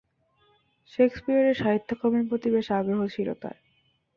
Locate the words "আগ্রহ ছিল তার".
2.71-3.57